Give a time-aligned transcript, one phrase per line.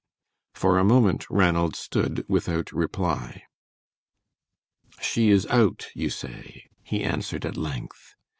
[0.55, 3.43] For a moment Ranald stood without reply.
[4.99, 8.15] "She is out, you say?" he answered at length.